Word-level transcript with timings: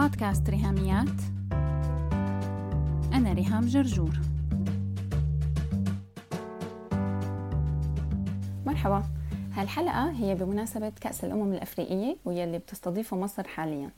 بودكاست 0.00 0.50
ريهاميات. 0.50 1.20
أنا 3.12 3.32
ريهام 3.32 3.66
جرجور. 3.66 4.20
مرحبا. 8.66 9.02
هالحلقة 9.52 10.10
هي 10.10 10.34
بمناسبة 10.34 10.92
كأس 11.00 11.24
الأمم 11.24 11.52
الأفريقية 11.52 12.16
واللي 12.24 12.58
بتستضيفه 12.58 13.16
مصر 13.16 13.48
حاليا. 13.48 13.90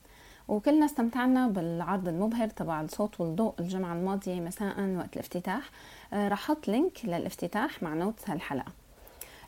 وكلنا 0.48 0.86
استمتعنا 0.86 1.48
بالعرض 1.48 2.08
المبهر 2.08 2.48
تبع 2.48 2.80
الصوت 2.80 3.20
والضوء 3.20 3.54
الجمعة 3.60 3.94
الماضية 3.94 4.40
مساء 4.40 4.96
وقت 4.96 5.14
الافتتاح. 5.14 5.70
آه، 6.12 6.28
رح 6.28 6.50
أحط 6.50 6.68
link 6.68 7.04
للافتتاح 7.04 7.82
مع 7.82 7.94
notes 7.94 8.30
هالحلقة. 8.30 8.72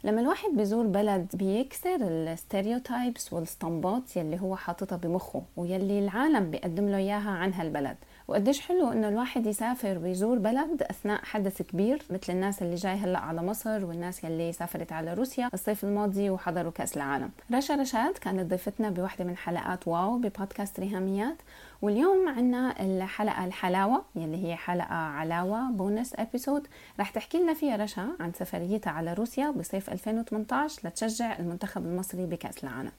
لما 0.04 0.20
الواحد 0.20 0.50
بيزور 0.50 0.86
بلد 0.86 1.26
بيكسر 1.34 1.96
ال 2.00 2.11
stereotypes 2.11 3.32
والاسطمبات 3.32 4.16
يلي 4.16 4.40
هو 4.40 4.56
حاططها 4.56 4.96
بمخه 4.96 5.42
ويلي 5.56 5.98
العالم 5.98 6.50
بيقدم 6.50 6.88
له 6.88 6.96
إياها 6.96 7.30
عن 7.30 7.52
هالبلد. 7.52 7.96
وقديش 8.28 8.60
حلو 8.60 8.92
إنه 8.92 9.08
الواحد 9.08 9.46
يسافر 9.46 9.98
ويزور 9.98 10.38
بلد 10.38 10.82
أثناء 10.82 11.24
حدث 11.24 11.62
كبير 11.62 12.02
مثل 12.10 12.32
الناس 12.32 12.62
اللي 12.62 12.74
جاي 12.74 12.92
هلأ 12.92 13.18
على 13.18 13.42
مصر 13.42 13.84
والناس 13.84 14.24
يلي 14.24 14.52
سافرت 14.52 14.92
على 14.92 15.14
روسيا 15.14 15.50
الصيف 15.54 15.84
الماضي 15.84 16.30
وحضروا 16.30 16.72
كأس 16.72 16.96
العالم. 16.96 17.30
رشا 17.52 17.74
رشاد 17.74 18.18
كانت 18.18 18.50
ضيفتنا 18.50 18.90
بوحدة 18.90 19.24
من 19.24 19.36
حلقات 19.36 19.88
واو 19.88 20.18
ببودكاست 20.18 20.80
ريهاميات 20.80 21.36
واليوم 21.82 22.28
عنا 22.28 22.74
الحلقة 22.80 23.44
العلاوة 23.44 24.04
يلي 24.16 24.46
هي 24.46 24.56
حلقة 24.56 24.94
علاوة 24.94 25.70
bonus 25.70 26.14
episode 26.18 26.66
رح 27.00 27.10
تحكي 27.10 27.38
لنا 27.38 27.54
فيها 27.54 27.76
رشا 27.76 28.08
عن 28.20 28.32
سفريتها 28.32 28.90
على 28.90 29.12
روسيا 29.12 29.50
بصيف 29.50 29.90
2018 29.90 30.88
لتشجع 30.88 31.38
المنتخب 31.38 31.86
المصري 31.86 32.26
بكأس 32.26 32.64
العالم. 32.64 32.92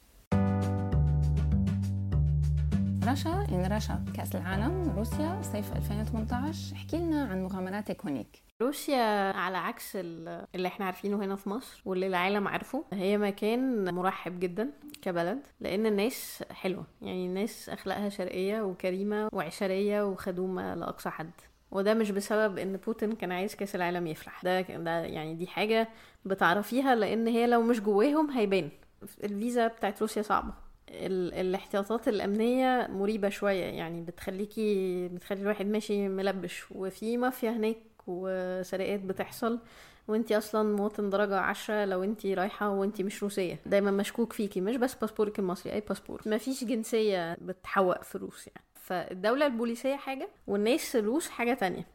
رشا 3.08 3.46
إن 3.52 3.66
رشا 3.72 4.06
كأس 4.18 4.36
العالم 4.36 4.94
روسيا 4.98 5.42
صيف 5.42 5.74
2018 5.76 6.76
احكي 6.76 6.98
لنا 6.98 7.24
عن 7.26 7.44
مغامراتك 7.44 8.06
هناك. 8.06 8.28
روسيا 8.62 9.32
على 9.32 9.58
عكس 9.58 9.92
اللي 9.96 10.68
إحنا 10.68 10.86
عارفينه 10.86 11.18
هنا 11.26 11.36
في 11.36 11.50
مصر 11.50 11.82
واللي 11.86 12.08
العالم 12.08 12.48
عارفه 12.48 12.86
هي 12.94 13.18
مكان 13.18 13.94
مرحب 13.94 14.40
جدا 14.40 14.70
كبلد 15.02 15.40
لأن 15.60 15.86
الناس 15.86 16.44
حلوة. 16.52 16.86
يعني 17.02 17.26
الناس 17.26 17.70
أخلاقها 17.70 18.10
شرقية 18.10 18.62
وكريمة 18.62 19.30
وعشرية 19.34 20.04
وخدومة 20.08 20.76
لأقصى 20.76 21.10
حد. 21.10 21.32
وده 21.72 21.94
مش 21.94 22.12
بسبب 22.12 22.58
إن 22.58 22.78
بوتين 22.78 23.12
كان 23.12 23.32
عايز 23.32 23.56
كأس 23.56 23.76
العالم 23.76 24.08
يفرح. 24.08 24.44
ده 24.44 24.62
ده 24.62 25.00
يعني 25.00 25.34
دي 25.34 25.48
حاجة 25.48 25.90
بتعرفيها 26.26 26.96
لأن 26.96 27.28
هي 27.28 27.48
لو 27.48 27.62
مش 27.62 27.80
جواهم 27.82 28.32
هيبان. 28.32 28.70
الفيزا 29.24 29.68
بتاعت 29.68 30.02
روسيا 30.02 30.22
صعبة. 30.22 30.65
الاحتياطات 30.90 32.08
الأمنية 32.08 32.88
مريبة 32.92 33.30
شوية 33.30 33.64
يعني 33.64 34.02
بتخليكي 34.02 35.08
بتخلي 35.08 35.42
الواحد 35.42 35.66
ماشي 35.66 36.08
ملبش 36.08 36.66
وفي 36.72 37.18
مافيا 37.18 37.50
هناك 37.50 37.78
وسرقات 38.08 39.00
بتحصل 39.00 39.60
وانتي 40.08 40.38
أصلا 40.38 40.76
مواطن 40.76 41.10
درجة 41.10 41.40
عشرة 41.40 41.86
لو 41.86 42.04
انتي 42.04 42.34
رايحة 42.34 42.70
وانتي 42.70 43.04
مش 43.04 43.24
روسية. 43.24 43.60
دايما 43.66 43.92
مشكوك 43.92 44.34
فيكي 44.34 44.62
مش 44.62 44.76
بس 44.76 44.96
باسبورك 44.96 45.40
المصري 45.40 45.74
أي 45.74 45.82
باسبور. 45.82 46.22
مفيش 46.26 46.64
جنسية 46.64 47.34
بتحوق 47.34 48.04
في 48.04 48.18
روسيا 48.18 48.52
يعني. 48.56 48.68
فالدولة 48.76 49.46
البوليسية 49.46 49.96
حاجة 49.96 50.30
والناس 50.48 50.96
الروس 50.96 51.30
حاجة 51.30 51.54
تانية. 51.54 51.86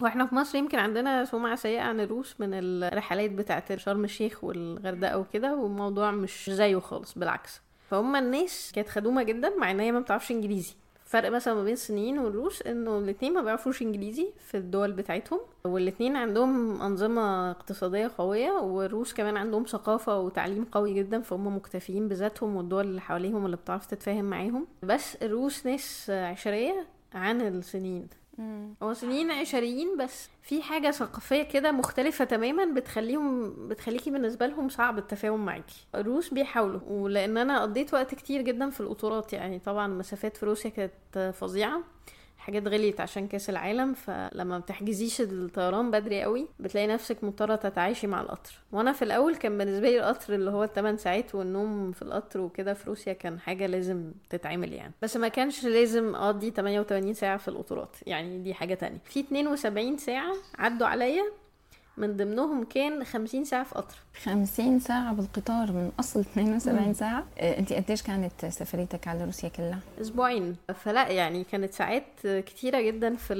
وإحنا 0.00 0.26
في 0.26 0.34
مصر 0.34 0.58
يمكن 0.58 0.78
عندنا 0.78 1.24
سمعة 1.24 1.56
سيئة 1.56 1.80
عن 1.80 2.00
الروس 2.00 2.40
من 2.40 2.48
الرحلات 2.54 3.30
بتاعت 3.30 3.74
شرم 3.74 4.04
الشيخ 4.04 4.44
والغردقة 4.44 5.18
وكده 5.18 5.56
والموضوع 5.56 6.10
مش 6.10 6.50
زيه 6.50 6.78
خالص 6.78 7.18
بالعكس. 7.18 7.60
فهم 7.92 8.16
الناس 8.16 8.72
كانت 8.74 8.88
خدومة 8.88 9.22
جدا 9.22 9.56
مع 9.56 9.70
إن 9.70 9.80
هي 9.80 9.92
ما 9.92 10.00
بتعرفش 10.00 10.30
إنجليزي. 10.30 10.74
فرق 11.04 11.30
مثلا 11.30 11.54
ما 11.54 11.64
بين 11.64 11.72
الصينيين 11.72 12.18
والروس 12.18 12.62
إنه 12.62 12.98
الاثنين 12.98 13.34
ما 13.34 13.42
بيعرفوش 13.42 13.82
إنجليزي 13.82 14.26
في 14.38 14.56
الدول 14.56 14.92
بتاعتهم 14.92 15.40
والاثنين 15.64 16.16
عندهم 16.16 16.82
أنظمة 16.82 17.50
اقتصادية 17.50 18.10
قوية 18.18 18.50
والروس 18.50 19.12
كمان 19.14 19.36
عندهم 19.36 19.64
ثقافة 19.64 20.18
وتعليم 20.20 20.64
قوي 20.64 20.94
جدا 20.94 21.20
فهم 21.20 21.56
مكتفيين 21.56 22.08
بذاتهم 22.08 22.56
والدول 22.56 22.84
اللي 22.84 23.00
حواليهم 23.00 23.46
اللي 23.46 23.56
بتعرف 23.56 23.86
تتفاهم 23.86 24.24
معاهم. 24.24 24.66
بس 24.82 25.16
الروس 25.16 25.66
ناس 25.66 26.10
عشرية 26.10 26.86
عن 27.14 27.40
الصينيين 27.40 28.08
هو 28.82 28.92
صينيين 28.92 29.30
عشريين 29.30 29.96
بس 29.96 30.28
في 30.42 30.62
حاجة 30.62 30.90
ثقافية 30.90 31.42
كده 31.42 31.72
مختلفة 31.72 32.24
تماما 32.24 32.64
بتخليهم 32.74 33.54
بتخليكي 33.68 34.10
بالنسبة 34.10 34.46
لهم 34.46 34.68
صعب 34.68 34.98
التفاهم 34.98 35.44
معاكي. 35.44 35.86
الروس 35.94 36.34
بيحاولوا 36.34 36.80
ولأن 36.88 37.38
أنا 37.38 37.62
قضيت 37.62 37.94
وقت 37.94 38.14
كتير 38.14 38.42
جدا 38.42 38.70
في 38.70 38.80
القطورات 38.80 39.32
يعني 39.32 39.58
طبعا 39.58 39.86
المسافات 39.86 40.36
في 40.36 40.46
روسيا 40.46 40.70
كانت 40.70 41.34
فظيعة. 41.34 41.82
حاجات 42.42 42.68
غليت 42.68 43.00
عشان 43.00 43.28
كاس 43.28 43.50
العالم 43.50 43.94
فلما 43.94 44.58
بتحجزيش 44.58 45.20
الطيران 45.20 45.90
بدري 45.90 46.22
قوي 46.22 46.48
بتلاقي 46.60 46.86
نفسك 46.86 47.24
مضطرة 47.24 47.56
تتعايشي 47.56 48.06
مع 48.06 48.20
القطر. 48.20 48.52
وأنا 48.72 48.92
في 48.92 49.02
الأول 49.02 49.36
كان 49.36 49.58
بالنسبة 49.58 49.88
لي 49.90 49.98
القطر 50.00 50.34
اللي 50.34 50.50
هو 50.50 50.64
الثمان 50.64 50.96
ساعات 50.96 51.34
والنوم 51.34 51.92
في 51.92 52.02
القطر 52.02 52.40
وكده 52.40 52.74
في 52.74 52.86
روسيا 52.90 53.12
كان 53.12 53.40
حاجة 53.40 53.66
لازم 53.66 54.12
تتعمل 54.30 54.72
يعني. 54.72 54.92
بس 55.02 55.16
ما 55.16 55.28
كانش 55.28 55.64
لازم 55.64 56.14
أقضي 56.14 56.50
88 56.50 57.14
ساعة 57.14 57.36
في 57.36 57.48
القطورات 57.48 57.96
يعني 58.06 58.38
دي 58.38 58.54
حاجة 58.54 58.74
تانية. 58.74 58.98
في 59.04 59.20
72 59.20 59.96
ساعة 59.96 60.32
عدوا 60.58 60.86
عليا 60.86 61.22
من 62.02 62.16
ضمنهم 62.16 62.64
كان 62.64 63.04
50 63.04 63.44
ساعة 63.44 63.64
في 63.64 63.74
قطر. 63.74 63.94
50 64.24 64.78
ساعة 64.78 65.12
بالقطار 65.12 65.72
من 65.72 65.90
أصل 66.00 66.20
72 66.20 66.94
ساعة. 66.94 67.24
آه، 67.38 67.58
أنت 67.58 67.72
قديش 67.72 68.02
كانت 68.02 68.46
سفريتك 68.46 69.08
على 69.08 69.24
روسيا 69.24 69.48
كلها؟ 69.48 69.78
أسبوعين. 70.00 70.56
فلا 70.74 71.08
يعني 71.08 71.44
كانت 71.44 71.74
ساعات 71.74 72.26
كتيرة 72.26 72.80
جدا 72.80 73.16
في 73.16 73.34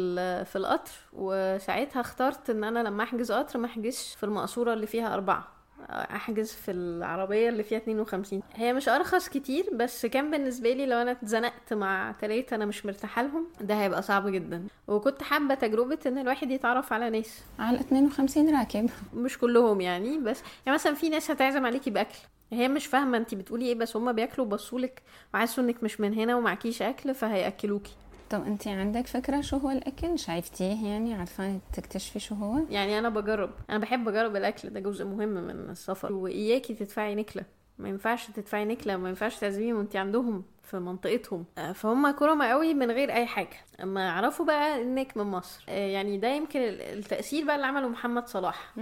في 0.45 0.57
القطر 0.57 0.93
وساعتها 1.13 2.01
اخترت 2.01 2.51
إن 2.51 2.65
أنا 2.65 2.79
لما 2.79 3.03
أحجز 3.03 3.33
قطر 3.33 3.59
ما 3.59 3.67
أحجزش 3.67 4.15
في 4.15 4.25
المقصورة 4.25 4.73
اللي 4.73 4.87
فيها 4.87 5.15
أربعة. 5.15 5.49
أحجز 5.91 6.53
في 6.53 6.71
العربية 6.71 7.49
اللي 7.49 7.63
فيها 7.63 7.79
52 7.79 8.43
هي 8.55 8.73
مش 8.73 8.89
أرخص 8.89 9.29
كتير 9.29 9.65
بس 9.75 10.07
كان 10.07 10.31
بالنسبة 10.31 10.73
لي 10.73 10.87
لو 10.87 10.99
أنا 10.99 11.11
اتزنقت 11.11 11.73
مع 11.73 12.15
تلاتة 12.21 12.55
أنا 12.55 12.65
مش 12.67 12.87
مرتاحة 12.87 13.23
لهم 13.23 13.47
ده 13.61 13.75
هيبقى 13.83 14.03
صعب 14.03 14.29
جدا. 14.29 14.67
وكنت 14.89 15.23
حابة 15.23 15.55
تجربة 15.55 15.99
إن 16.07 16.19
الواحد 16.19 16.51
يتعرف 16.51 16.93
على 16.93 17.11
ناس. 17.11 17.43
على 17.59 17.81
52 17.81 18.57
راكب. 18.59 18.91
مش 19.15 19.39
كلهم 19.39 19.81
يعني 19.81 20.19
بس 20.19 20.43
يعني 20.67 20.75
مثلا 20.75 20.95
في 20.95 21.09
ناس 21.09 21.31
هتعزم 21.31 21.67
عليكي 21.67 21.91
بأكل. 21.91 22.19
هي 22.53 22.69
مش 22.69 22.87
فاهمة 22.87 23.19
انت 23.19 23.35
بتقولي 23.35 23.65
إيه 23.67 23.75
بس 23.75 23.97
هما 23.97 24.13
بياكلوا 24.13 24.47
بصولك 24.47 25.03
وعايزوا 25.35 25.65
إنك 25.65 25.83
مش 25.83 26.01
من 26.01 26.15
هنا 26.15 26.37
ومعكيش 26.37 26.83
أكل 26.83 27.15
فهيأكلوكي. 27.15 27.93
طب 28.33 28.47
انت 28.47 28.69
عندك 28.69 29.07
فكرة 29.07 29.41
شو 29.41 29.57
هو 29.57 29.71
الأكل؟ 29.71 30.19
شايفتيه 30.19 30.87
يعني؟ 30.87 31.15
عارفة 31.15 31.61
تكتشفي 31.73 32.19
شو 32.19 32.35
هو؟ 32.35 32.63
يعني 32.71 32.99
أنا 32.99 33.09
بجرب. 33.09 33.51
أنا 33.71 33.79
بحب 33.79 34.09
أجرب 34.09 34.37
الأكل. 34.37 34.71
ده 34.71 34.81
جزء 34.81 35.05
مهم 35.05 35.29
من 35.29 35.51
السفر. 35.51 36.13
وإياكي 36.13 36.75
تدفعي 36.75 37.15
نكلة. 37.15 37.45
ما 37.79 37.89
ينفعش 37.89 38.27
تدفعي 38.27 38.65
نكلة 38.65 38.97
ما 38.97 39.09
ينفعش 39.09 39.37
تعزميهم. 39.39 39.77
وانت 39.77 39.97
عندهم 39.97 40.45
في 40.63 40.79
منطقتهم. 40.79 41.45
آه، 41.59 41.73
فهم 41.73 42.11
كرمة 42.11 42.47
قوي 42.47 42.75
من 42.75 42.91
غير 42.91 43.13
أي 43.13 43.27
حاجة. 43.27 43.57
أما 43.83 44.01
يعرفوا 44.01 44.47
بقى 44.47 44.83
إنك 44.83 45.17
من 45.17 45.25
مصر. 45.25 45.65
آه، 45.69 45.87
يعني 45.89 46.19
ده 46.19 46.29
يمكن 46.29 46.61
التأثير 46.63 47.45
بقى 47.45 47.57
اللي 47.57 47.67
عمله 47.67 47.89
محمد 47.89 48.27
صلاح. 48.29 48.73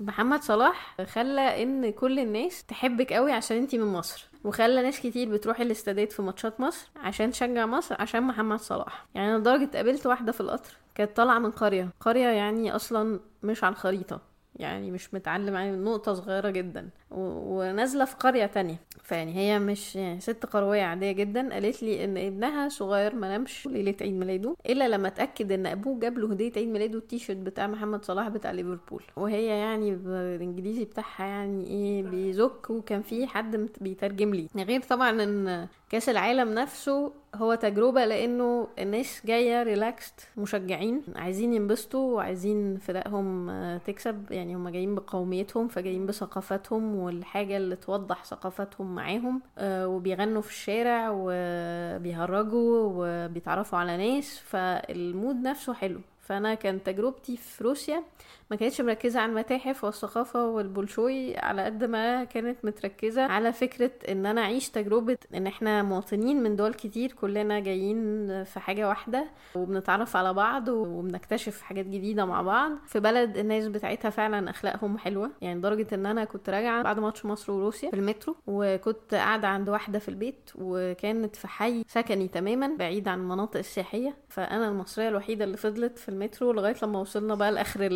محمد 0.00 0.42
صلاح 0.42 0.96
خلى 1.06 1.62
إن 1.62 1.92
كل 1.92 2.18
الناس 2.18 2.64
تحبك 2.64 3.12
قوي 3.12 3.32
عشان 3.32 3.56
انت 3.56 3.74
من 3.74 3.92
مصر. 3.92 4.26
وخلى 4.44 4.82
ناس 4.82 5.00
كتير 5.00 5.28
بتروح 5.32 5.60
الاستادات 5.60 6.12
في 6.12 6.22
ماتشات 6.22 6.60
مصر 6.60 6.88
عشان 6.96 7.30
تشجع 7.30 7.66
مصر 7.66 7.96
عشان 7.98 8.22
محمد 8.22 8.58
صلاح. 8.60 9.06
يعني 9.14 9.30
أنا 9.30 9.38
لدرجة 9.38 9.70
قابلت 9.76 10.06
واحدة 10.06 10.32
في 10.32 10.40
القطر 10.40 10.76
كانت 10.94 11.16
طالعة 11.16 11.38
من 11.38 11.50
قرية. 11.50 11.88
قرية 12.00 12.28
يعني 12.28 12.76
أصلا 12.76 13.20
مش 13.42 13.64
على 13.64 13.72
الخريطة. 13.72 14.20
يعني 14.56 14.90
مش 14.90 15.14
متعلم 15.14 15.54
يعني 15.54 15.76
نقطة 15.76 16.14
صغيرة 16.14 16.50
جدا. 16.50 16.90
ونازلة 17.10 18.04
في 18.04 18.16
قرية 18.16 18.46
تانية. 18.46 18.76
فيعني 19.02 19.36
هي 19.36 19.58
مش 19.58 19.96
يعني 19.96 20.20
ست 20.20 20.46
قروية 20.46 20.82
عادية 20.82 21.12
جدا. 21.12 21.52
قالت 21.52 21.82
لي 21.82 22.04
إن 22.04 22.16
ابنها 22.16 22.68
صغير 22.68 23.14
ما 23.14 23.28
نامش 23.28 23.66
ليلة 23.66 23.94
عيد 24.00 24.12
ميلاده 24.14 24.56
إلا 24.68 24.88
لما 24.88 25.08
اتأكد 25.08 25.52
إن 25.52 25.66
أبوه 25.66 26.00
جاب 26.00 26.18
له 26.18 26.32
هدية 26.32 26.52
عيد 26.56 26.68
ميلاده 26.68 26.98
التيشيرت 26.98 27.38
بتاع 27.38 27.66
محمد 27.66 28.04
صلاح 28.04 28.28
بتاع 28.28 28.50
ليفربول. 28.50 29.02
وهي 29.16 29.46
يعني 29.46 29.94
بالانجليزي 29.94 30.84
بتاعها 30.84 31.24
يعني 31.24 31.66
إيه 31.66 32.02
basic 32.02 32.70
وكان 32.70 33.02
في 33.02 33.26
حد 33.26 33.68
بيترجم 33.80 34.34
لي. 34.34 34.48
غير 34.56 34.80
طبعا 34.82 35.22
إن 35.22 35.68
كأس 35.90 36.08
العالم 36.08 36.54
نفسه 36.54 37.12
هو 37.34 37.54
تجربة 37.54 38.04
لأنه 38.04 38.68
الناس 38.78 39.22
جاية 39.26 39.62
relaxed 39.62 40.20
مشجعين 40.36 41.02
عايزين 41.16 41.52
ينبسطوا 41.52 42.16
وعايزين 42.16 42.76
فرقهم 42.78 43.50
تكسب. 43.86 44.24
يعني 44.30 44.56
هم 44.56 44.68
جايين 44.68 44.94
بقوميتهم 44.94 45.68
فجايين 45.68 46.06
بثقافتهم 46.06 46.95
والحاجة 46.96 47.56
اللي 47.56 47.76
توضح 47.76 48.24
ثقافتهم 48.24 48.94
معاهم 48.94 49.42
آه، 49.58 49.88
وبيغنوا 49.88 50.42
في 50.42 50.50
الشارع 50.50 51.10
وبيهرجوا 51.12 52.90
وبيتعرفوا 52.94 53.78
على 53.78 53.96
ناس 53.96 54.38
فالمود 54.38 55.36
نفسه 55.36 55.74
حلو. 55.74 56.00
فأنا 56.26 56.54
كان 56.54 56.82
تجربتي 56.82 57.36
في 57.36 57.64
روسيا 57.64 58.02
ما 58.50 58.56
كانتش 58.56 58.80
مركزة 58.80 59.20
على 59.20 59.30
المتاحف 59.32 59.84
والثقافة 59.84 60.46
والبولشوي 60.46 61.36
على 61.36 61.64
قد 61.64 61.84
ما 61.84 62.24
كانت 62.24 62.64
متركزة 62.64 63.22
على 63.22 63.52
فكرة 63.52 63.90
إن 64.08 64.26
أنا 64.26 64.40
أعيش 64.40 64.68
تجربة 64.70 65.18
إن 65.34 65.46
إحنا 65.46 65.82
مواطنين 65.82 66.42
من 66.42 66.56
دول 66.56 66.74
كتير 66.74 67.12
كلنا 67.12 67.60
جايين 67.60 68.26
في 68.44 68.60
حاجة 68.60 68.88
واحدة 68.88 69.26
وبنتعرف 69.54 70.16
على 70.16 70.34
بعض 70.34 70.68
وبنكتشف 70.68 71.60
حاجات 71.62 71.86
جديدة 71.86 72.24
مع 72.24 72.42
بعض 72.42 72.72
في 72.86 73.00
بلد 73.00 73.36
الناس 73.38 73.68
بتاعتها 73.68 74.10
فعلا 74.10 74.50
أخلاقهم 74.50 74.98
حلوة. 74.98 75.30
يعني 75.40 75.58
لدرجة 75.58 75.94
إن 75.94 76.06
أنا 76.06 76.24
كنت 76.24 76.50
راجعة 76.50 76.82
بعد 76.82 76.98
ماتش 77.00 77.24
مصر 77.26 77.52
وروسيا 77.52 77.90
في 77.90 77.96
المترو 77.96 78.36
وكنت 78.46 79.14
قاعدة 79.14 79.48
عند 79.48 79.68
واحدة 79.68 79.98
في 79.98 80.08
البيت 80.08 80.50
وكانت 80.54 81.36
في 81.36 81.48
حي 81.48 81.84
سكني 81.88 82.28
تماما 82.28 82.76
بعيد 82.78 83.08
عن 83.08 83.18
المناطق 83.18 83.56
السياحية. 83.58 84.16
فأنا 84.28 84.68
المصرية 84.68 85.08
الوحيدة 85.08 85.44
اللي 85.44 85.56
فضلت 85.56 85.98
في 85.98 86.08
المترو 86.16 86.52
لغاية 86.52 86.74
لما 86.82 86.98
وصلنا 87.00 87.34
بقى 87.34 87.52
لآخر 87.52 87.88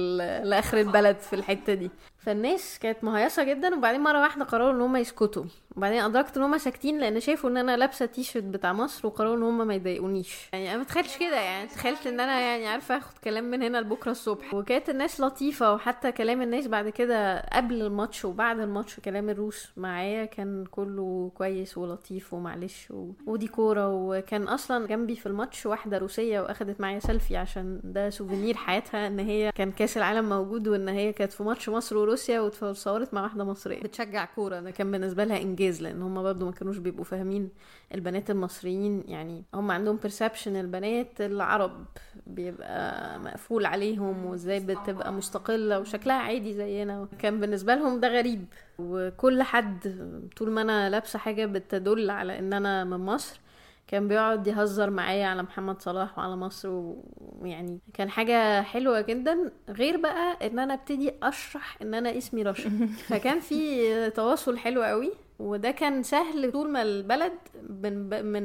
لآخر 0.44 0.80
البلد 0.80 1.18
في 1.20 1.32
الحتة 1.36 1.74
دي. 1.74 1.90
فالناس 2.20 2.78
كانت 2.78 3.04
مهيصة 3.04 3.44
جدا 3.44 3.74
وبعدين 3.74 4.00
مرة 4.00 4.20
واحدة 4.20 4.44
قرروا 4.44 4.70
إن 4.72 4.80
هم 4.80 4.96
يسكتوا. 4.96 5.44
وبعدين 5.76 6.00
أدركت 6.02 6.36
إن 6.36 6.42
هم 6.42 6.58
ساكتين 6.58 6.98
لأن 7.00 7.20
شافوا 7.20 7.50
إن 7.50 7.56
أنا 7.56 7.76
لابسة 7.76 8.06
تيشرت 8.06 8.44
بتاع 8.44 8.72
مصر 8.72 9.06
وقرروا 9.06 9.36
إن 9.36 9.42
هم 9.42 9.66
ما 9.66 9.74
يضايقونيش. 9.74 10.48
يعني 10.52 10.74
أنا 10.74 10.80
متخيلش 10.82 11.16
كده 11.18 11.40
يعني 11.40 11.68
تخيلت 11.68 12.06
إن 12.06 12.20
أنا 12.20 12.40
يعني 12.40 12.66
عارفة 12.68 12.96
آخد 12.96 13.18
كلام 13.24 13.44
من 13.44 13.62
هنا 13.62 13.78
لبكرة 13.78 14.10
الصبح. 14.10 14.54
وكانت 14.54 14.90
الناس 14.90 15.20
لطيفة 15.20 15.74
وحتى 15.74 16.12
كلام 16.12 16.42
الناس 16.42 16.66
بعد 16.66 16.88
كده 16.88 17.40
قبل 17.40 17.82
الماتش 17.82 18.24
وبعد 18.24 18.60
الماتش 18.60 19.00
كلام 19.00 19.30
الروس 19.30 19.68
معايا 19.76 20.24
كان 20.24 20.64
كله 20.70 21.32
كويس 21.34 21.78
ولطيف 21.78 22.34
ومعلش 22.34 22.90
و... 22.90 23.10
ودي 23.26 23.46
كوره 23.48 23.88
وكان 23.94 24.42
أصلا 24.48 24.86
جنبي 24.86 25.16
في 25.16 25.26
الماتش 25.26 25.66
واحدة 25.66 25.98
روسية 25.98 26.40
وأخدت 26.40 26.80
معايا 26.80 26.98
سيلفي 26.98 27.36
عشان 27.36 27.80
ده 27.84 28.10
souvenir 28.10 28.56
حياتها 28.56 29.06
إن 29.06 29.18
هي 29.18 29.52
كان 29.54 29.72
كأس 29.72 29.96
العالم 29.96 30.28
موجود 30.28 30.68
وإن 30.68 30.88
هي 30.88 31.12
كانت 31.12 31.32
في 31.32 31.42
ماتش 31.42 31.68
مصر 31.68 31.96
وروسيا 32.10 32.40
وتصورت 32.40 33.14
مع 33.14 33.22
واحدة 33.22 33.44
مصرية. 33.44 33.80
بتشجع 33.82 34.24
كورة. 34.24 34.60
ده 34.60 34.70
كان 34.70 34.90
بالنسبة 34.90 35.24
لها 35.24 35.42
إنجاز 35.42 35.82
لأن 35.82 36.02
هم 36.02 36.22
برضو 36.22 36.46
ما 36.46 36.52
كانوش 36.52 36.76
بيبقوا 36.76 37.04
فاهمين 37.04 37.50
البنات 37.94 38.30
المصريين. 38.30 39.04
يعني 39.08 39.44
هم 39.54 39.70
عندهم 39.70 39.96
perception 39.96 40.56
البنات 40.56 41.20
العرب 41.20 41.84
بيبقى 42.26 43.18
مقفول 43.20 43.66
عليهم 43.66 44.24
وإزاي 44.24 44.60
بتبقى 44.60 45.12
مستقلة 45.12 45.80
وشكلها 45.80 46.16
عادي 46.16 46.54
زينا. 46.54 47.08
كان 47.18 47.40
بالنسبة 47.40 47.74
لهم 47.74 48.00
ده 48.00 48.08
غريب. 48.08 48.44
وكل 48.78 49.42
حد 49.42 49.94
طول 50.36 50.50
ما 50.50 50.62
أنا 50.62 50.90
لابسة 50.90 51.18
حاجة 51.18 51.46
بتدل 51.46 52.10
على 52.10 52.38
إن 52.38 52.52
أنا 52.52 52.84
من 52.84 52.98
مصر 52.98 53.40
كان 53.86 54.08
بيقعد 54.08 54.46
يهزر 54.46 54.90
معايا 54.90 55.26
على 55.26 55.42
محمد 55.42 55.82
صلاح 55.82 56.18
وعلى 56.18 56.36
مصر 56.36 56.92
ويعني 57.40 57.80
كان 57.94 58.10
حاجة 58.10 58.62
حلوة 58.62 59.00
جدا 59.00 59.52
غير 59.68 59.96
بقى 59.96 60.46
إن 60.46 60.58
أنا 60.58 60.74
أبتدي 60.74 61.12
أشرح 61.22 61.78
إن 61.82 61.94
أنا 61.94 62.18
اسمي 62.18 62.42
رشا. 62.42 62.70
فكان 63.08 63.40
في 63.40 64.10
تواصل 64.10 64.58
حلو 64.58 64.82
قوي 64.82 65.12
وده 65.38 65.70
كان 65.70 66.02
سهل 66.02 66.52
طول 66.52 66.70
ما 66.70 66.82
البلد 66.82 67.32
من 67.68 68.08
من 68.24 68.42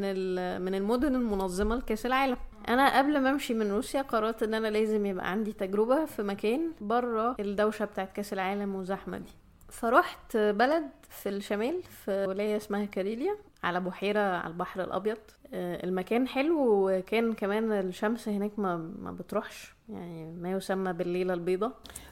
من 0.61 0.75
المدن 0.75 1.15
المنظمة 1.15 1.75
لكأس 1.75 2.05
العالم. 2.05 2.37
أنا 2.67 2.97
قبل 2.97 3.19
ما 3.19 3.29
أمشي 3.29 3.53
من 3.53 3.71
روسيا 3.71 4.01
قررت 4.01 4.43
إن 4.43 4.53
أنا 4.53 4.67
لازم 4.67 5.05
يبقى 5.05 5.31
عندي 5.31 5.53
تجربة 5.53 6.05
في 6.05 6.23
مكان 6.23 6.71
بره 6.81 7.35
الدوشة 7.39 7.85
بتاعت 7.85 8.11
كأس 8.11 8.33
العالم 8.33 8.75
والزحمه 8.75 9.17
دي. 9.17 9.31
فرحت 9.69 10.37
بلد 10.37 10.89
في 11.09 11.29
الشمال 11.29 11.83
في 11.83 12.25
ولاية 12.27 12.57
اسمها 12.57 12.85
كاريليا. 12.85 13.35
على 13.65 13.79
بحيرة 13.79 14.19
على 14.19 14.47
البحر 14.47 14.83
الأبيض. 14.83 15.17
المكان 15.53 16.27
حلو 16.27 16.57
وكان 16.59 17.33
كمان 17.33 17.71
الشمس 17.71 18.29
هناك 18.29 18.51
ما, 18.59 18.77
ما 19.01 19.11
بتروحش. 19.11 19.75
يعني 19.89 20.25
ما 20.25 20.51
يسمى 20.51 20.93
بالليلة 20.93 21.33
البيضاء. 21.33 21.71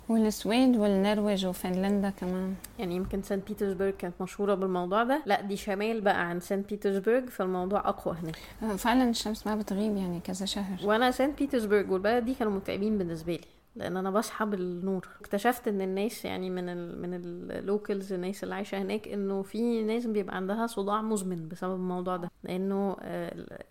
والسويد 0.09 0.77
والنرويج 0.77 1.45
وفنلندا 1.45 2.09
كمان. 2.09 2.55
يعني 2.79 2.95
يمكن 2.95 3.21
سان 3.21 3.39
بيترسبرغ 3.47 3.89
كانت 3.89 4.21
مشهورة 4.21 4.55
بالموضوع 4.55 5.03
ده. 5.03 5.23
لا 5.25 5.41
دي 5.41 5.57
شمال 5.57 6.01
بقى 6.01 6.29
عن 6.29 6.39
سان 6.39 6.61
بيترسبرغ 6.61 7.25
فالموضوع 7.25 7.89
أقوى 7.89 8.15
هناك. 8.23 8.77
فعلا 8.77 9.09
الشمس 9.09 9.47
ما 9.47 9.55
بتغيب 9.55 9.97
يعني 9.97 10.19
كذا 10.19 10.45
شهر. 10.45 10.87
وأنا 10.87 11.11
سان 11.11 11.31
بيترسبرغ 11.31 11.93
والبلد 11.93 12.25
دي 12.25 12.33
كانوا 12.33 12.53
متعبين 12.53 12.97
بالنسبة 12.97 13.33
لي. 13.33 13.47
لأن 13.75 13.97
أنا 13.97 14.11
بصحى 14.11 14.45
بالنور. 14.45 15.07
اكتشفت 15.21 15.67
إن 15.67 15.81
الناس 15.81 16.25
يعني 16.25 16.49
من 16.49 16.69
ال 16.69 17.01
من 17.01 17.13
ال 17.51 17.60
locals 17.60 18.13
الناس 18.13 18.43
اللي 18.43 18.55
عايشة 18.55 18.77
هناك 18.81 19.07
إنه 19.07 19.41
في 19.43 19.83
ناس 19.83 20.05
بيبقى 20.05 20.35
عندها 20.35 20.67
صداع 20.67 21.01
مزمن 21.01 21.47
بسبب 21.47 21.73
الموضوع 21.75 22.17
ده. 22.17 22.31
لأنه 22.43 22.95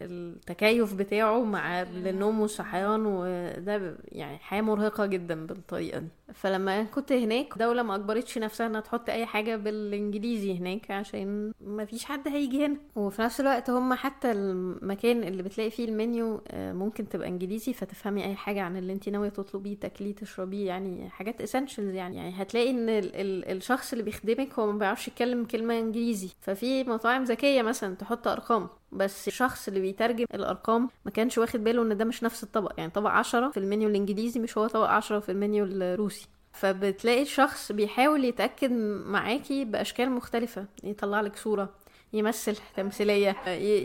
التكيف 0.02 0.94
بتاعه 0.94 1.44
مع 1.44 1.82
النوم 1.82 2.40
والصحيان 2.40 3.06
وده 3.06 3.96
يعني 4.04 4.38
حياة 4.38 4.62
مرهقة 4.62 5.06
جدا 5.06 5.46
بالطريقة 5.46 5.98
دي. 5.98 6.08
فلما 6.34 6.82
كنت 6.82 7.12
هناك 7.12 7.54
دولة 7.58 7.82
ما 7.82 7.94
أجبرتش 7.94 8.38
نفسها 8.38 8.66
إنها 8.66 8.80
تحط 8.80 9.10
أي 9.10 9.26
حاجة 9.26 9.56
بالإنجليزي 9.56 10.58
هناك 10.58 10.90
عشان 10.90 11.52
ما 11.60 11.84
فيش 11.84 12.04
حد 12.04 12.28
هيجي 12.28 12.66
هنا. 12.66 12.76
وفي 12.96 13.22
نفس 13.22 13.40
الوقت 13.40 13.70
هم 13.70 13.94
حتى 13.94 14.32
المكان 14.32 15.24
اللي 15.24 15.42
بتلاقي 15.42 15.70
فيه 15.70 15.84
المنيو 15.84 16.40
ممكن 16.54 17.08
تبقى 17.08 17.28
إنجليزي 17.28 17.72
فتفهمي 17.72 18.24
أي 18.24 18.34
حاجة 18.34 18.62
عن 18.62 18.76
اللي 18.76 18.92
أنت 18.92 19.08
ناوية 19.08 19.28
تطلبيه 19.28 19.76
تاكليه 19.76 20.14
تشربيه 20.14 20.66
يعني 20.66 21.10
حاجات 21.10 21.40
essentials 21.40 21.94
يعني. 21.94 22.16
يعني 22.16 22.42
هتلاقي 22.42 22.70
إن 22.70 22.88
ال 22.88 23.16
ال 23.16 23.56
الشخص 23.56 23.92
اللي 23.92 24.04
بيخدمك 24.04 24.58
هو 24.58 24.72
ما 24.72 24.78
بيعرفش 24.78 25.08
يتكلم 25.08 25.44
كلمة 25.44 25.78
إنجليزي. 25.78 26.28
ففي 26.40 26.84
مطاعم 26.84 27.24
ذكية 27.24 27.62
مثلا 27.62 27.94
تحط 27.94 28.28
أرقام. 28.28 28.68
بس 28.92 29.28
الشخص 29.28 29.68
اللي 29.68 29.80
بيترجم 29.80 30.24
الأرقام 30.34 30.88
ما 31.04 31.10
كانش 31.10 31.38
واخد 31.38 31.64
باله 31.64 31.82
إن 31.82 31.96
ده 31.96 32.04
مش 32.04 32.22
نفس 32.22 32.42
الطبق 32.42 32.72
يعني 32.78 32.90
طبق 32.90 33.10
عشرة 33.10 33.50
في 33.50 33.56
المنيو 33.56 33.88
الإنجليزي 33.88 34.40
مش 34.40 34.58
هو 34.58 34.66
طبق 34.66 34.88
عشرة 34.88 35.18
في 35.18 35.32
المنيو 35.32 35.64
الروسي. 35.64 36.28
فبتلاقي 36.52 37.22
الشخص 37.22 37.72
بيحاول 37.72 38.24
يتأكد 38.24 38.72
معاكي 39.06 39.64
بأشكال 39.64 40.10
مختلفة 40.10 40.66
يطلع 40.84 41.20
لك 41.20 41.36
صورة. 41.36 41.70
يمثل 42.12 42.56
تمثيلية 42.76 43.36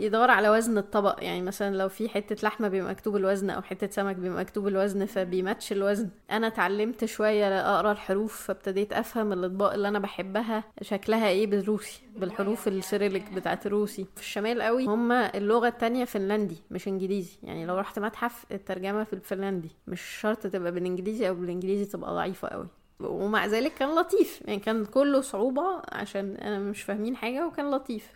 يدور 0.04 0.30
على 0.30 0.50
وزن 0.50 0.78
الطبق. 0.78 1.18
يعني 1.22 1.42
مثلا 1.42 1.76
لو 1.76 1.88
في 1.88 2.08
حتة 2.08 2.36
لحمة 2.42 2.68
بيبقى 2.68 2.90
مكتوب 2.90 3.16
الوزن 3.16 3.50
أو 3.50 3.62
حتة 3.62 3.90
سمك 3.90 4.16
بيبقى 4.16 4.40
مكتوب 4.40 4.68
الوزن 4.68 5.06
فبيماتش 5.06 5.72
الوزن. 5.72 6.08
أنا 6.30 6.46
اتعلمت 6.46 7.04
شوية 7.04 7.60
أقرأ 7.60 7.92
الحروف 7.92 8.42
فابتديت 8.42 8.92
أفهم 8.92 9.32
الأطباق 9.32 9.72
اللي 9.72 9.88
أنا 9.88 9.98
بحبها 9.98 10.64
شكلها 10.82 11.28
إيه 11.28 11.46
بالروسي 11.46 12.00
بالحروف 12.16 12.68
ال 12.68 12.75
Cyrillic 12.75 13.32
بتاعت 13.32 13.66
الروسي. 13.66 14.06
في 14.14 14.20
الشمال 14.20 14.62
قوي 14.62 14.86
هما 14.86 15.36
اللغة 15.36 15.68
التانية 15.68 16.04
فنلندي 16.04 16.56
مش 16.70 16.88
إنجليزي. 16.88 17.38
يعني 17.42 17.66
لو 17.66 17.78
رحت 17.78 17.98
متحف 17.98 18.44
الترجمة 18.52 19.04
في 19.04 19.12
الفنلندي 19.12 19.70
مش 19.86 20.00
شرط 20.00 20.46
تبقى 20.46 20.72
بالإنجليزي 20.72 21.28
أو 21.28 21.34
بالإنجليزي 21.34 21.84
تبقى 21.84 22.14
ضعيفة 22.14 22.48
قوي. 22.48 22.66
ومع 23.00 23.46
ذلك 23.46 23.74
كان 23.74 23.94
لطيف. 23.94 24.42
يعني 24.44 24.60
كان 24.60 24.84
كله 24.84 25.20
صعوبة 25.20 25.82
عشان 25.92 26.36
أنا 26.36 26.58
مش 26.58 26.82
فاهمين 26.82 27.16
حاجة 27.16 27.46
وكان 27.46 27.70
لطيف. 27.70 28.12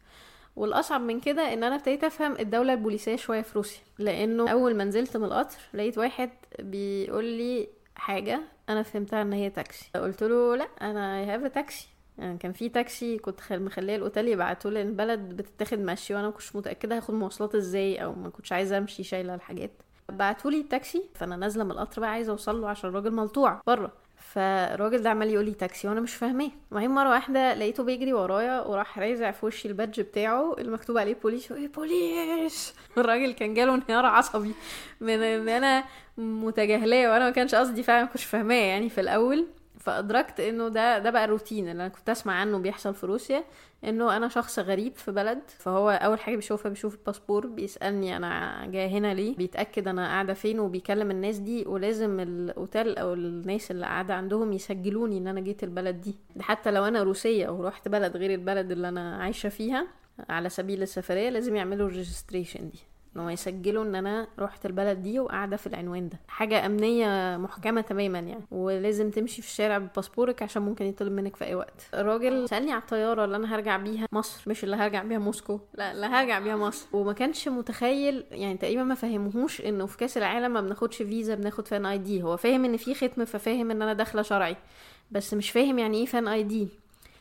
والأصعب 0.57 1.01
من 1.01 1.21
كده 1.21 1.53
إن 1.53 1.65
أنا 1.65 1.75
ابتديت 1.75 2.05
أفهم 2.05 2.33
الدولة 2.39 2.73
البوليسية 2.73 3.17
شوية 3.17 3.43
في 3.43 3.55
روسيا. 3.59 3.81
لأنه 3.99 4.51
أول 4.51 4.75
ما 4.77 4.85
نزلت 4.85 5.17
من 5.17 5.25
القطر 5.25 5.59
لقيت 5.75 5.99
واحد 5.99 6.31
بيقول 6.59 7.25
لي 7.25 7.69
حاجة 7.97 8.41
أنا 8.69 8.83
فهمتها 8.83 9.23
إن 9.23 9.33
هي 9.33 9.51
تاكسي. 9.51 9.91
قلت 9.95 10.23
له 10.23 10.57
لأ 10.57 10.69
أنا 10.81 11.35
have 11.35 11.45
taxi 11.47 11.89
يعني 12.19 12.39
كان 12.39 12.53
في 12.53 12.69
تاكسي 12.69 13.19
كنت 13.19 13.53
مخلية 13.53 13.97
الأوتيل 13.97 14.29
يبعتوا 14.29 14.71
لي 14.71 14.83
البلد 14.83 15.21
بتتاخد 15.21 15.79
مشي 15.79 16.15
وأنا 16.15 16.29
مكنتش 16.29 16.57
متأكدة 16.57 16.97
هاخد 16.97 17.15
مواصلات 17.15 17.55
إزاي 17.55 18.05
أو 18.05 18.13
ما 18.15 18.29
كنتش 18.29 18.53
عايزة 18.53 18.79
أمشي 18.79 19.03
شايلة 19.03 19.35
الحاجات. 19.35 19.71
بعتوا 20.09 20.51
لي 20.51 20.61
التاكسي 20.61 21.03
فأنا 21.15 21.37
نازلة 21.37 21.65
من 21.65 21.71
القطر 21.71 22.01
بقى 22.01 22.11
عايزة 22.11 22.33
أوصل 22.33 22.61
له 22.61 22.69
عشان 22.69 22.91
الراجل 22.91 23.11
ملطوع 23.11 23.61
بره. 23.67 23.93
فالراجل 24.33 25.03
ده 25.03 25.11
عمال 25.11 25.31
يقول 25.31 25.45
لي 25.45 25.53
تاكسي 25.55 25.89
وأنا 25.89 26.01
مش 26.01 26.15
فاهماه. 26.15 26.51
وبعدين 26.71 26.91
مرة 26.91 27.11
واحدة 27.11 27.55
لقيته 27.55 27.83
بيجري 27.85 28.13
ورايا 28.13 28.61
وراح 28.61 28.99
رازع 28.99 29.31
في 29.31 29.47
وشي 29.47 29.69
ال 29.69 29.74
badge 29.74 30.01
بتاعه 30.01 30.55
اللي 30.59 30.71
مكتوب 30.73 30.99
عليه 30.99 31.15
بوليس 31.15 31.53
إيه 31.53 31.69
بوليس! 31.69 32.75
الراجل 32.99 33.33
كان 33.33 33.55
جاله 33.55 33.75
انهيار 33.75 34.07
عصبي 34.07 34.55
من 35.01 35.23
ان 35.23 35.49
أنا 35.49 35.85
متجاهلاه 36.19 37.11
وأنا 37.11 37.25
ما 37.25 37.31
كانش 37.31 37.55
قصدي 37.55 37.83
فعلا 37.83 38.03
ما 38.03 38.09
كنتش 38.09 38.25
فاهماه 38.25 38.55
يعني 38.65 38.89
في 38.89 39.01
الأول. 39.01 39.47
فأدركت 39.85 40.41
إنه 40.41 40.69
ده 40.69 40.99
ده 40.99 41.11
بقى 41.11 41.25
الروتين 41.25 41.69
اللي 41.69 41.83
أنا 41.85 41.89
كنت 41.89 42.09
أسمع 42.11 42.33
عنه 42.35 42.59
بيحصل 42.59 42.95
في 42.95 43.07
روسيا 43.07 43.45
إنه 43.85 44.17
أنا 44.17 44.29
شخص 44.29 44.59
غريب 44.59 44.97
في 44.97 45.13
بلد 45.13 45.41
فهو 45.59 45.91
أول 45.91 46.21
حاجة 46.21 46.37
بيشوفها 46.37 46.69
بيشوف 46.71 46.95
الباسبور 46.95 47.47
بيسألني 47.47 48.17
أنا 48.17 48.63
جاي 48.67 48.89
هنا 48.89 49.15
ليه 49.15 49.37
بيتأكد 49.37 49.89
أنا 49.89 50.07
قاعدة 50.07 50.35
فين 50.35 50.61
وبيكلم 50.61 51.11
الناس 51.11 51.39
دي 51.39 51.65
ولازم 51.67 52.21
الأوتيل 52.21 52.99
أو 52.99 53.15
الناس 53.15 53.71
اللي 53.71 53.87
قاعدة 53.87 54.15
عندهم 54.15 54.53
يسجلوني 54.53 55.19
إن 55.19 55.27
أنا 55.27 55.41
جيت 55.41 55.65
البلد 55.65 56.01
دي. 56.01 56.15
حتى 56.41 56.71
لو 56.71 56.85
أنا 56.85 57.03
روسية 57.03 57.49
ورحت 57.49 57.89
بلد 57.89 58.17
غير 58.17 58.31
البلد 58.35 58.71
اللي 58.71 58.89
أنا 58.89 59.17
عايشة 59.17 59.49
فيها 59.49 59.87
على 60.29 60.49
سبيل 60.49 60.83
السفرية 60.83 61.29
لازم 61.31 61.57
يعملوا 61.57 61.89
ال 61.89 61.95
registration 61.95 62.71
دي. 62.71 62.79
ان 63.17 63.21
هو 63.21 63.29
يسجلوا 63.29 63.85
ان 63.85 63.95
أنا 63.95 64.29
رحت 64.39 64.67
البلد 64.67 65.03
دي 65.03 65.21
وقاعدة 65.21 65.57
في 65.57 65.67
العنوان 65.67 66.09
ده. 66.09 66.21
حاجة 66.29 66.67
أمنية 66.67 67.37
محكمة 67.37 67.81
تماما 67.81 68.19
يعني. 68.19 68.45
ولازم 68.51 69.11
تمشي 69.11 69.43
في 69.43 69.49
الشارع 69.49 69.79
بباسبورك 69.79 70.43
عشان 70.43 70.63
ممكن 70.63 70.85
يطلب 70.85 71.13
منك 71.13 71.37
في 71.37 71.45
أي 71.45 71.55
وقت. 71.55 71.89
الراجل 71.95 72.49
سألني 72.49 72.73
على 72.73 72.81
الطيارة 72.83 73.25
اللي 73.25 73.37
أنا 73.37 73.55
هرجع 73.55 73.77
بيها 73.77 74.07
مصر. 74.13 74.43
مش 74.51 74.65
اللي 74.65 74.77
هرجع 74.77 75.03
بيها 75.03 75.19
موسكو 75.19 75.61
لا 75.75 75.93
اللي 75.93 76.07
هرجع 76.07 76.39
بيها 76.39 76.57
مصر. 76.57 76.87
وما 76.93 77.13
كانش 77.13 77.49
متخيل 77.49 78.25
يعني 78.31 78.57
تقريبا 78.57 78.83
ما 78.83 78.95
فهمهوش 78.95 79.61
إنه 79.61 79.87
في 79.87 79.97
كأس 79.97 80.19
العالم 80.19 80.53
ما 80.53 80.61
بناخدش 80.61 80.97
فيزا 80.97 81.35
بناخد 81.35 81.69
fan 81.69 81.87
ID. 81.87 82.23
هو 82.23 82.37
فاهم 82.37 82.65
إن 82.65 82.77
في 82.77 82.95
ختم 82.95 83.25
ففاهم 83.25 83.71
إن 83.71 83.83
أنا 83.83 83.93
داخلة 83.93 84.23
شرعي. 84.23 84.57
بس 85.11 85.35
مش 85.35 85.51
فاهم 85.51 85.79
يعني 85.79 85.99
إيه 85.99 86.07
fan 86.07 86.29
ID. 86.29 86.69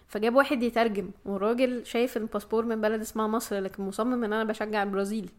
فجاب 0.07 0.35
واحد 0.35 0.63
يترجم 0.63 1.09
والراجل 1.25 1.85
شايف 1.85 2.17
إن 2.17 2.25
باسبور 2.25 2.65
من 2.65 2.81
بلد 2.81 3.01
اسمها 3.01 3.27
مصر 3.27 3.59
لكن 3.59 3.83
مصمم 3.83 4.23
إن 4.23 4.33
أنا 4.33 4.43
بشجع 4.43 4.83
البرازيل. 4.83 5.29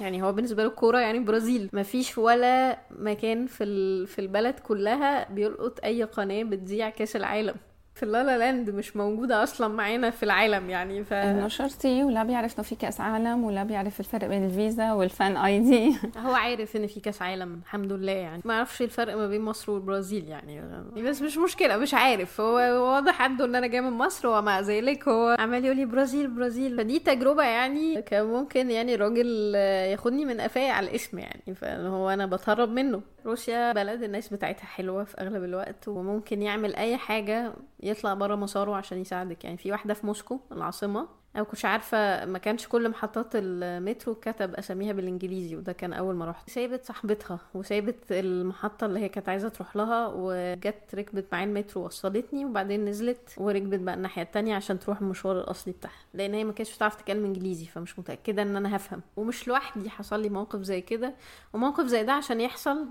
يعني 0.00 0.22
هو 0.22 0.32
بالنسبة 0.32 0.62
له 0.62 0.68
الكورة 0.68 0.98
يعني 0.98 1.18
برازيل. 1.20 1.70
مفيش 1.72 2.18
ولا 2.18 2.78
مكان 2.90 3.46
في 3.46 4.06
في 4.06 4.18
البلد 4.18 4.58
كلها 4.58 5.30
بيلقط 5.32 5.84
أي 5.84 6.02
قناة 6.04 6.42
بتذيع 6.42 6.90
كأس 6.90 7.16
العالم. 7.16 7.54
في 7.94 8.06
لالا 8.06 8.38
لاند 8.38 8.70
مش 8.70 8.96
موجودة 8.96 9.42
أصلا 9.42 9.68
معانا 9.68 10.10
في 10.10 10.22
العالم 10.22 10.70
يعني 10.70 11.04
ف 11.04 11.12
انه 11.12 11.48
شرطي 11.48 12.04
ولا 12.04 12.22
بيعرف 12.22 12.54
إنه 12.54 12.62
في 12.62 12.74
كأس 12.74 13.00
عالم 13.00 13.44
ولا 13.44 13.62
بيعرف 13.62 14.00
الفرق 14.00 14.28
بين 14.28 14.44
الفيزا 14.44 14.92
وال 14.92 15.36
fan 15.36 15.58
ID. 15.60 15.96
هو 16.26 16.34
عارف 16.34 16.76
إن 16.76 16.86
في 16.86 17.00
كأس 17.00 17.22
عالم 17.22 17.60
الحمد 17.64 17.92
لله 17.92 18.12
يعني. 18.12 18.42
ما 18.44 18.54
أعرفش 18.54 18.82
الفرق 18.82 19.16
ما 19.16 19.26
بين 19.28 19.40
مصر 19.40 19.72
والبرازيل 19.72 20.28
يعني. 20.28 20.62
بس 20.96 21.22
مش 21.22 21.38
مشكلة 21.38 21.76
مش 21.76 21.94
عارف. 21.94 22.40
هو 22.40 22.56
واضح 22.56 23.22
عنده 23.22 23.44
إن 23.44 23.54
أنا 23.54 23.66
جاية 23.66 23.80
من 23.80 23.92
مصر 23.92 24.28
ومع 24.28 24.60
ذلك 24.60 25.08
هو 25.08 25.36
عمال 25.38 25.64
يقول 25.64 25.76
لي 25.76 25.84
برازيل 25.84 26.28
برازيل. 26.30 26.76
فدي 26.76 26.98
تجربة 26.98 27.42
يعني 27.42 28.02
كان 28.02 28.26
ممكن 28.26 28.70
يعني 28.70 28.94
الراجل 28.94 29.54
ياخدني 29.92 30.24
من 30.24 30.40
قفايا 30.40 30.72
على 30.72 30.90
الاسم 30.90 31.18
يعني 31.18 31.54
فهو 31.54 32.10
أنا 32.10 32.26
بتهرب 32.26 32.68
منه. 32.68 33.13
روسيا 33.26 33.72
بلد 33.72 34.02
الناس 34.02 34.28
بتاعتها 34.28 34.64
حلوة 34.66 35.04
في 35.04 35.20
أغلب 35.20 35.44
الوقت 35.44 35.88
وممكن 35.88 36.42
يعمل 36.42 36.74
أي 36.74 36.96
حاجة 36.96 37.52
يطلع 37.80 38.14
بره 38.14 38.34
مساره 38.34 38.74
عشان 38.76 38.98
يساعدك. 38.98 39.44
يعني 39.44 39.56
في 39.56 39.72
واحدة 39.72 39.94
في 39.94 40.06
موسكو 40.06 40.40
العاصمة. 40.52 41.08
أنا 41.36 41.44
كنتش 41.44 41.64
عارفة 41.64 42.24
ما 42.24 42.38
كانش 42.38 42.68
كل 42.68 42.88
محطات 42.88 43.26
المترو 43.34 44.14
كتب 44.14 44.54
أساميها 44.54 44.92
بالإنجليزي 44.92 45.56
وده 45.56 45.72
كان 45.72 45.92
أول 45.92 46.14
ما 46.14 46.30
رحت. 46.30 46.50
سابت 46.50 46.84
صاحبتها 46.84 47.38
وسابت 47.54 47.98
المحطة 48.10 48.84
اللي 48.86 49.00
هي 49.00 49.08
كانت 49.08 49.28
عايزة 49.28 49.48
تروح 49.48 49.76
لها 49.76 50.06
وجت 50.14 50.94
ركبت 50.94 51.24
معايا 51.32 51.44
المترو 51.46 51.84
وصلتني 51.84 52.44
وبعدين 52.44 52.84
نزلت 52.84 53.34
وركبت 53.38 53.78
بقى 53.80 53.94
الناحية 53.94 54.22
التانية 54.22 54.54
عشان 54.54 54.78
تروح 54.78 55.00
المشوار 55.00 55.40
الأصلي 55.40 55.72
بتاعها. 55.72 55.94
لأن 56.14 56.34
هي 56.34 56.44
ما 56.44 56.52
كانتش 56.52 56.76
بتعرف 56.76 56.94
تتكلم 56.94 57.24
إنجليزي 57.24 57.66
فمش 57.66 57.98
متأكدة 57.98 58.42
إن 58.42 58.56
أنا 58.56 58.76
هفهم. 58.76 59.00
ومش 59.16 59.48
لوحدي 59.48 59.90
حصل 59.90 60.22
لي 60.22 60.28
موقف 60.28 60.60
زي 60.62 60.80
كده. 60.80 61.14
وموقف 61.52 61.86
زي 61.86 62.02
ده 62.02 62.12
عشان 62.12 62.40
يحصل 62.40 62.86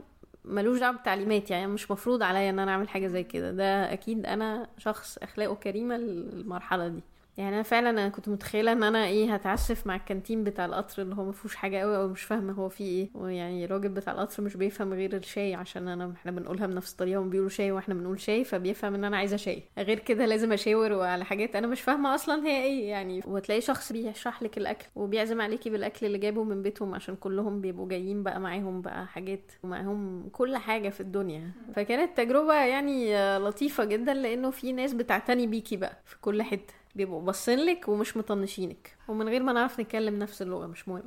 ملوش 0.45 0.79
دعوة 0.79 0.93
بالتعليمات 0.95 1.51
يعني 1.51 1.67
مش 1.67 1.91
مفروض 1.91 2.23
عليا 2.23 2.49
إن 2.49 2.59
أنا 2.59 2.71
أعمل 2.71 2.89
حاجة 2.89 3.07
زي 3.07 3.23
كده. 3.23 3.51
ده 3.51 3.93
أكيد 3.93 4.25
أنا 4.25 4.67
شخص 4.77 5.17
أخلاقه 5.17 5.55
كريمة 5.55 5.97
للمرحلة 5.97 6.87
دي. 6.87 7.03
يعني 7.37 7.55
أنا 7.55 7.63
فعلا 7.63 7.89
أنا 7.89 8.09
كنت 8.09 8.29
متخيلة 8.29 8.71
إن 8.71 8.83
أنا 8.83 9.05
إيه 9.05 9.33
هتعسف 9.33 9.87
مع 9.87 9.95
الكانتين 9.95 10.43
بتاع 10.43 10.65
القطر 10.65 11.01
اللي 11.01 11.15
هو 11.15 11.25
ما 11.25 11.31
فيهوش 11.31 11.55
حاجة 11.55 11.77
قوي 11.77 11.95
أو 11.97 12.07
مش 12.07 12.23
فاهمة 12.23 12.53
هو 12.53 12.69
فيه 12.69 12.85
إيه. 12.85 13.09
ويعني 13.13 13.65
الراجل 13.65 13.89
بتاع 13.89 14.13
القطر 14.13 14.43
مش 14.43 14.57
بيفهم 14.57 14.93
غير 14.93 15.15
الشاي 15.15 15.55
عشان 15.55 15.87
أنا 15.87 16.13
إحنا 16.15 16.31
بنقولها 16.31 16.67
بنفس 16.67 16.91
الطريقة 16.91 17.21
هم 17.21 17.29
بيقولوا 17.29 17.49
شاي 17.49 17.71
وإحنا 17.71 17.93
بنقول 17.93 18.19
شاي 18.19 18.43
فبيفهم 18.43 18.93
إن 18.95 19.03
أنا 19.03 19.17
عايزة 19.17 19.37
شاي. 19.37 19.63
غير 19.77 19.99
كده 19.99 20.25
لازم 20.25 20.53
أشاور 20.53 21.01
على 21.01 21.25
حاجات 21.25 21.55
أنا 21.55 21.67
مش 21.67 21.81
فاهمة 21.81 22.15
أصلا 22.15 22.45
هي 22.47 22.63
إيه 22.63 22.89
يعني. 22.89 23.21
وتلاقي 23.25 23.61
شخص 23.61 23.91
بيشرح 23.91 24.43
لك 24.43 24.57
الأكل 24.57 24.85
وبيعزم 24.95 25.41
عليكي 25.41 25.69
بالأكل 25.69 26.05
اللي 26.05 26.17
جابه 26.17 26.43
من 26.43 26.61
بيتهم 26.61 26.95
عشان 26.95 27.15
كلهم 27.15 27.61
بيبقوا 27.61 27.87
جايين 27.89 28.23
بقى 28.23 28.39
معاهم 28.39 28.81
بقى 28.81 29.07
حاجات 29.07 29.51
ومعاهم 29.63 30.29
كل 30.31 30.57
حاجة 30.57 30.89
في 30.89 31.01
الدنيا. 31.01 31.51
فكانت 31.75 32.17
تجربة 32.17 32.53
يعني 32.53 33.13
لطيفة 33.37 33.83
جدا 33.85 34.13
لأنه 34.13 34.49
في 34.49 34.71
ناس 34.71 34.93
بتعتني 34.93 35.47
بيكي 35.47 35.77
بقى 35.77 35.97
في 36.05 36.15
كل 36.21 36.41
حتة. 36.43 36.73
بيبقوا 36.95 37.21
باصين 37.21 37.59
لك 37.59 37.87
ومش 37.87 38.17
مطنشينك. 38.17 38.95
ومن 39.07 39.29
غير 39.29 39.43
ما 39.43 39.53
نعرف 39.53 39.79
نتكلم 39.79 40.19
نفس 40.19 40.41
اللغة 40.41 40.67
مش 40.67 40.89
مهم. 40.89 41.03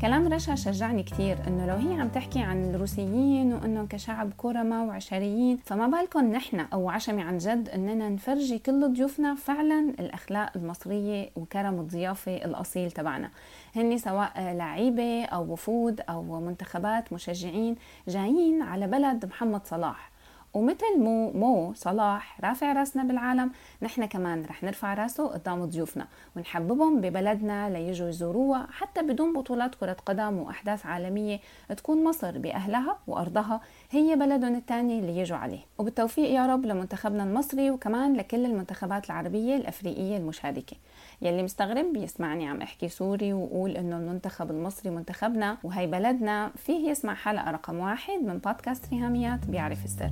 كلام 0.00 0.32
رشا 0.32 0.54
شجعني 0.54 1.02
كتير 1.02 1.38
إنه 1.46 1.66
لو 1.66 1.74
هي 1.74 2.00
عم 2.00 2.08
تحكي 2.08 2.38
عن 2.38 2.74
الروسيين 2.74 3.52
وانهم 3.52 3.86
كشعب 3.86 4.32
كرمة 4.36 4.84
وعشريين 4.84 5.56
فما 5.56 5.86
بالكم 5.86 6.32
نحن 6.32 6.60
أو 6.60 6.90
عشمي 6.90 7.22
عن 7.22 7.38
جد 7.38 7.68
إننا 7.68 8.08
نفرجي 8.08 8.58
كل 8.58 8.92
ضيوفنا 8.92 9.34
فعلا 9.34 9.94
الأخلاق 10.00 10.56
المصرية 10.56 11.30
وكرم 11.36 11.80
الضيافة 11.80 12.36
الأصيل 12.36 12.90
تبعنا. 12.90 13.30
هن 13.76 13.98
سواء 13.98 14.52
لعيبة 14.52 15.24
أو 15.24 15.52
وفود 15.52 16.00
أو 16.00 16.40
منتخبات 16.40 17.12
مشجعين 17.12 17.76
جايين 18.08 18.62
على 18.62 18.86
بلد 18.86 19.26
محمد 19.26 19.66
صلاح. 19.66 20.11
ومثل 20.54 20.98
مو 20.98 21.30
مو 21.30 21.72
صلاح 21.74 22.40
رافع 22.40 22.72
راسنا 22.72 23.02
بالعالم 23.04 23.50
نحن 23.82 24.04
كمان 24.04 24.44
رح 24.44 24.62
نرفع 24.62 24.94
راسه 24.94 25.26
قدام 25.26 25.64
ضيوفنا 25.64 26.06
ونحببهم 26.36 27.00
ببلدنا 27.00 27.70
ليجوا 27.70 28.08
يزوروها 28.08 28.66
حتى 28.70 29.02
بدون 29.02 29.32
بطولات 29.32 29.74
كرة 29.74 29.96
قدم 30.06 30.38
وأحداث 30.38 30.86
عالمية 30.86 31.40
تكون 31.76 32.04
مصر 32.04 32.38
بأهلها 32.38 32.98
وأرضها 33.06 33.60
هي 33.90 34.16
بلدهم 34.16 34.54
الثاني 34.54 34.98
اللي 34.98 35.18
يجوا 35.18 35.36
عليه. 35.36 35.60
وبالتوفيق 35.78 36.30
يا 36.30 36.46
رب 36.46 36.66
لمنتخبنا 36.66 37.24
المصري 37.24 37.70
وكمان 37.70 38.16
لكل 38.16 38.44
المنتخبات 38.44 39.06
العربية 39.06 39.56
الأفريقية 39.56 40.16
المشاركة. 40.16 40.76
يلي 41.22 41.42
مستغرب 41.42 41.92
بيسمعني 41.92 42.48
عم 42.48 42.62
احكي 42.62 42.88
سوري 42.88 43.32
وقول 43.32 43.70
إنه 43.70 43.96
المنتخب 43.96 44.50
المصري 44.50 44.90
منتخبنا 44.90 45.58
وهي 45.64 45.86
بلدنا 45.86 46.50
فيه 46.56 46.90
يسمع 46.90 47.14
حلقة 47.14 47.50
رقم 47.50 47.78
واحد 47.78 48.22
من 48.22 48.38
بودكاست 48.38 48.84
ريهاميات 48.92 49.46
بيعرف 49.46 49.84
السر. 49.84 50.10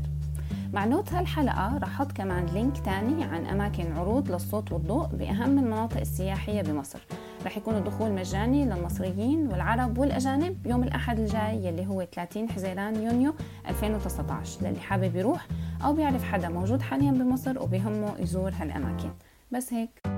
مع 0.72 0.84
note 0.84 1.12
هالحلقة 1.12 1.78
رح 1.78 1.88
أحط 1.88 2.12
كمان 2.12 2.46
link 2.46 2.78
تاني 2.78 3.24
عن 3.24 3.46
أماكن 3.46 3.92
عروض 3.92 4.30
للصوت 4.30 4.72
والضوء 4.72 5.06
بأهم 5.06 5.58
المناطق 5.58 6.00
السياحية 6.00 6.62
بمصر. 6.62 6.98
رح 7.46 7.56
يكون 7.56 7.76
الدخول 7.76 8.12
مجاني 8.12 8.64
للمصريين 8.64 9.46
والعرب 9.46 9.98
والأجانب 9.98 10.66
يوم 10.66 10.82
الأحد 10.82 11.18
الجاي 11.18 11.64
يلي 11.66 11.86
هو 11.86 12.06
30 12.14 12.48
حزيران 12.50 13.02
يونيو 13.02 13.34
2019 13.68 14.62
للي 14.62 14.80
حابب 14.80 15.16
يروح 15.16 15.46
أو 15.84 15.94
بيعرف 15.94 16.24
حدا 16.24 16.48
موجود 16.48 16.82
حاليا 16.82 17.10
بمصر 17.10 17.62
وبهمه 17.62 18.12
يزور 18.18 18.52
هالأماكن. 18.58 19.10
بس 19.52 19.72
هيك. 19.72 20.09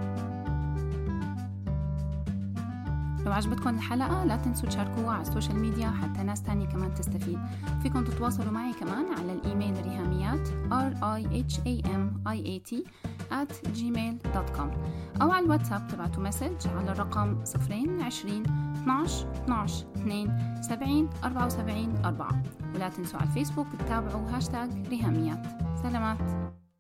لو 3.26 3.32
عجبتكم 3.32 3.68
الحلقة 3.68 4.24
لا 4.24 4.36
تنسوا 4.36 4.68
تشاركوها 4.68 5.12
على 5.12 5.22
ال 5.22 5.27
social 5.27 5.56
media 5.56 5.90
حتى 5.90 6.22
ناس 6.22 6.42
تانية 6.42 6.66
كمان 6.66 6.94
تستفيد. 6.94 7.38
فيكم 7.82 8.04
تتواصلوا 8.04 8.52
معي 8.52 8.72
كمان 8.72 9.06
على 9.18 9.32
الإيميل 9.32 9.86
ريهاميات 9.86 10.48
r 10.70 10.94
i 11.02 11.22
h 11.50 11.54
a 11.58 11.86
m 11.86 12.02
i 12.26 12.38
a 12.52 12.70
t 12.70 12.72
at 13.32 13.52
gmail.com 13.78 14.68
أو 15.22 15.30
على 15.30 15.44
الواتساب 15.44 15.86
تبعتوا 15.88 16.22
message 16.22 16.68
على 16.68 16.92
الرقم 16.92 17.44
0 17.44 18.02
20 18.02 18.42
12 18.82 19.32
12 19.32 19.86
2 19.96 20.62
70 20.62 21.10
74 21.24 22.04
4 22.04 22.42
ولا 22.74 22.88
تنسوا 22.88 23.18
على 23.20 23.28
الفيسبوك 23.28 23.66
تتابعوا 23.78 24.30
هاشتاج 24.30 24.88
ريهاميات. 24.88 25.46
سلامات. 25.82 26.61